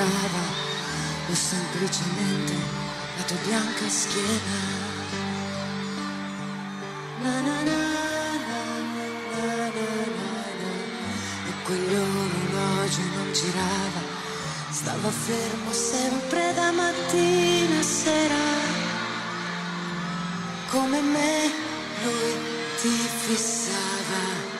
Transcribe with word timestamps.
girava 0.00 0.44
o 1.28 1.34
semplicemente 1.34 2.54
la 3.16 3.24
tua 3.24 3.36
bianca 3.44 3.88
schiena. 3.88 4.58
Na 7.22 7.40
na 7.42 7.58
na, 7.68 7.80
na, 8.46 8.62
na, 8.94 9.06
na, 9.76 9.90
na, 10.16 10.72
E 11.48 11.52
quell'orologio 11.64 13.02
non 13.16 13.32
girava, 13.32 14.02
stava 14.70 15.10
fermo 15.10 15.72
sempre 15.72 16.54
da 16.54 16.72
mattina 16.72 17.78
a 17.78 17.82
sera. 17.82 18.46
Come 20.70 21.00
me 21.00 21.52
lui 22.02 22.32
ti 22.80 23.08
fissava. 23.24 24.59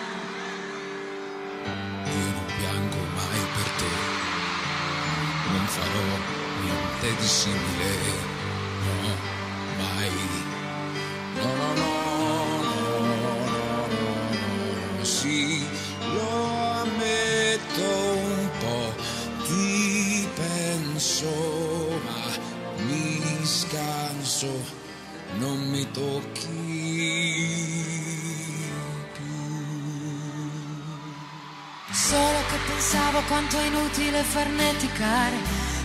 Non 5.53 5.67
farò 5.67 6.09
niente 6.63 7.21
di 7.21 7.27
simile, 7.27 7.93
no, 8.85 8.95
mai. 9.79 10.49
No, 11.37 11.45
no, 11.61 11.69
no, 11.75 11.93
no, 12.63 13.37
no, 13.47 13.87
no, 14.97 15.05
sì, 15.05 15.65
lo 16.15 16.31
ammetto 16.83 17.83
un 17.83 18.51
po', 18.59 18.95
ti 19.47 20.29
penso, 20.35 21.31
ma 22.05 22.85
mi 22.85 23.45
scanso, 23.45 24.53
non 25.39 25.59
mi 25.71 25.89
tocchi 25.93 27.60
Solo 31.93 32.39
che 32.49 32.57
pensavo 32.69 33.21
quanto 33.23 33.59
è 33.59 33.67
inutile 33.67 34.23
farneticare, 34.23 35.37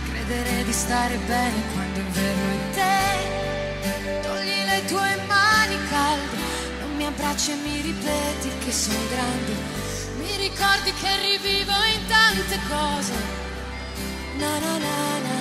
credere 0.08 0.62
di 0.62 0.72
stare 0.72 1.16
bene 1.16 1.62
quando 1.72 1.98
è 1.98 2.04
vero 2.04 2.46
è 2.48 2.70
te. 2.74 4.20
Togli 4.22 4.64
le 4.64 4.84
tue 4.86 5.16
mani 5.26 5.76
calde, 5.88 6.36
non 6.80 6.94
mi 6.96 7.06
abbracci 7.06 7.50
e 7.50 7.54
mi 7.56 7.80
ripeti 7.80 8.50
che 8.64 8.72
sono 8.72 8.98
grande. 9.10 9.52
Mi 10.18 10.36
ricordi 10.36 10.92
che 10.92 11.16
rivivo 11.22 11.72
in 11.92 12.06
tante 12.06 12.58
cose. 12.68 13.12
Na 14.38 14.58
na 14.58 14.78
na 14.78 15.18
na. 15.18 15.34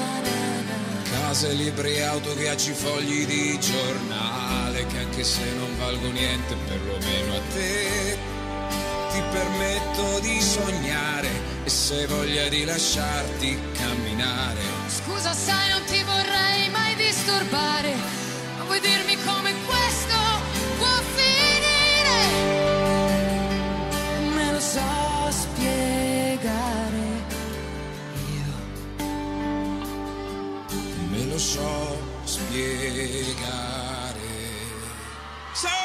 Case, 1.11 1.53
libri, 1.53 2.02
auto, 2.02 2.33
viaggi, 2.33 2.73
fogli 2.73 3.25
di 3.25 3.59
giornale 3.59 4.86
che 4.88 4.97
anche 4.97 5.23
se 5.23 5.43
non 5.58 5.77
valgo 5.77 6.09
niente 6.09 6.55
perlomeno 6.67 7.36
a 7.36 7.41
te 7.53 8.34
ti 9.16 9.23
permetto 9.31 10.19
di 10.19 10.41
sognare 10.41 11.30
e 11.63 11.69
se 11.69 12.05
voglia 12.08 12.49
di 12.49 12.66
lasciarti 12.66 13.58
camminare 13.71 14.59
Scusa 14.88 15.31
sai 15.33 15.69
non 15.69 15.83
ti 15.85 16.03
vorrei 16.03 16.69
mai 16.69 16.95
disturbare, 16.95 17.93
ma 18.58 18.63
vuoi 18.66 18.80
dirmi 18.81 19.16
come 19.23 19.53
questo 19.66 20.17
può 20.77 20.95
finire? 21.16 22.19
Non 24.19 24.33
me 24.33 24.52
lo 24.52 24.59
so 24.59 24.81
spiegare 25.30 27.03
io. 28.36 28.53
me 31.09 31.25
lo 31.31 31.37
so 31.37 31.98
spiegare 32.25 33.75
La 35.64 35.85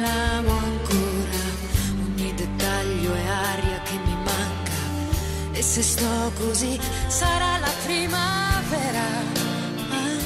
l'amo 0.00 0.56
ancora, 0.58 1.42
ogni 2.04 2.34
dettaglio 2.34 3.14
è 3.14 3.26
aria 3.26 3.82
che 3.82 3.96
mi 4.04 4.16
manca. 4.24 4.78
E 5.52 5.62
se 5.62 5.82
sto 5.82 6.32
così 6.38 6.78
sarà 7.08 7.58
la 7.58 7.72
primavera. 7.84 9.06
Ah, 9.90 10.18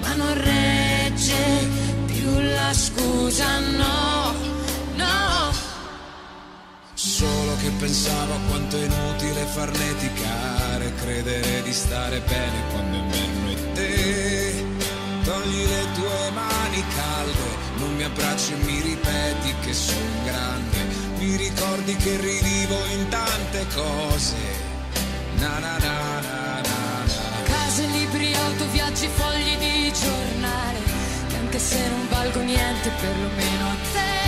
ma 0.00 0.14
non 0.14 0.34
regge 0.42 1.68
più 2.06 2.40
la 2.40 2.72
scusa, 2.72 3.58
no, 3.58 4.34
no. 4.94 5.52
Solo 6.94 7.56
che 7.56 7.70
pensavo 7.78 8.34
a 8.34 8.38
quanto 8.48 8.76
è 8.76 8.84
inutile 8.84 9.44
farneticare, 9.46 10.94
credere 10.94 11.62
di 11.62 11.72
stare 11.72 12.20
bene 12.20 12.62
quando 12.70 12.96
è 12.96 13.00
inverno 13.00 13.50
e 13.50 13.72
te. 13.72 14.64
Togli 15.24 15.66
le 15.66 15.84
tue 15.94 16.30
mani 16.30 16.84
calde, 16.94 17.55
abbracci 18.06 18.52
e 18.52 18.56
mi 18.64 18.80
ripeti 18.80 19.54
che 19.62 19.72
sono 19.72 20.24
grande. 20.24 20.78
Mi 21.18 21.36
ricordi 21.36 21.94
che 21.96 22.16
rivivo 22.16 22.78
in 22.86 23.08
tante 23.08 23.66
cose. 23.74 24.36
Na 25.38 25.58
na 25.58 25.76
na 25.78 26.20
na 26.20 26.60
na 26.68 27.04
na. 27.04 27.44
Case, 27.44 27.86
libri, 27.86 28.34
auto, 28.34 28.64
viaggi, 28.70 29.06
fogli 29.06 29.56
di 29.58 29.92
giornale 29.92 30.78
Che 31.28 31.36
anche 31.36 31.58
se 31.58 31.88
non 31.88 32.08
valgo 32.08 32.40
niente 32.40 32.90
perlomeno 33.00 33.66
a 33.68 33.76
te 33.92 34.25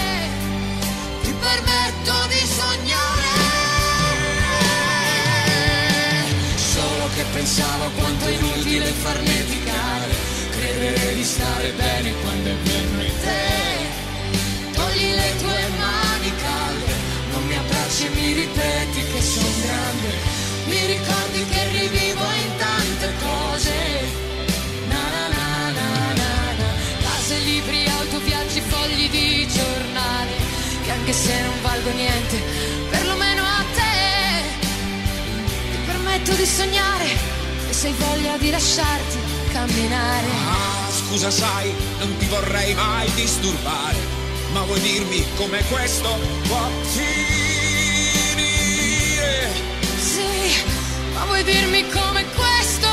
di 11.19 11.25
stare 11.25 11.73
bene 11.73 12.13
quando 12.23 12.49
è 12.49 12.53
inverno 12.53 13.01
e 13.03 13.13
te. 13.23 14.71
Togli 14.71 15.11
le 15.21 15.31
tue 15.43 15.63
mani 15.77 16.33
calde 16.45 16.95
Non 17.33 17.43
mi 17.45 17.57
abbracci 17.57 18.07
e 18.07 18.11
mi 18.11 18.33
ripeti 18.35 19.01
che 19.13 19.21
sono 19.21 19.51
grande. 19.65 20.11
Mi 20.67 20.87
ricordi 20.95 21.45
che 21.51 21.63
rivivo 21.79 22.25
in 22.45 22.51
tante 22.63 23.09
cose 23.27 23.75
Na 24.93 25.03
na 25.15 25.25
na 25.35 25.71
na 25.79 25.91
na 26.21 26.33
na 26.61 26.69
Case, 27.03 27.39
libri, 27.39 27.89
auto, 27.89 28.19
viaggi, 28.21 28.61
fogli 28.61 29.09
di 29.09 29.49
giornale 29.49 30.35
Che 30.85 30.91
anche 30.91 31.13
se 31.13 31.41
non 31.41 31.63
valgo 31.63 31.91
niente 31.91 32.37
Perlomeno 32.91 33.43
a 33.43 33.65
te 33.79 33.95
Ti 35.71 35.79
permetto 35.87 36.33
di 36.35 36.45
sognare 36.45 37.11
E 37.71 37.73
se 37.73 37.87
hai 37.89 37.95
voglia 37.95 38.37
di 38.37 38.51
lasciarti 38.51 39.38
camminare 39.53 40.27
Ah, 40.47 40.89
scusa 40.91 41.31
sai, 41.31 41.73
non 41.99 42.17
ti 42.19 42.27
vorrei 42.27 42.75
mai 42.75 43.11
disturbare, 43.15 43.97
ma 44.53 44.63
vuoi 44.63 44.81
dirmi 44.81 45.25
come 45.37 45.63
questo 45.71 46.09
può 46.47 46.69
finire? 48.19 49.51
Sì, 49.99 50.63
ma 51.15 51.25
vuoi 51.27 51.43
dirmi 51.45 51.87
come 51.91 52.25
questo 52.35 52.89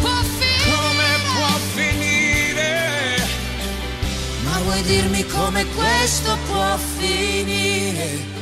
può 0.00 0.16
finire? 0.38 0.74
Come 0.76 1.08
può 1.34 1.58
finire? 1.74 3.26
Ma 4.44 4.58
vuoi 4.60 4.82
dirmi 4.82 5.26
come 5.26 5.66
questo 5.74 6.36
può 6.46 6.76
finire? 6.98 8.35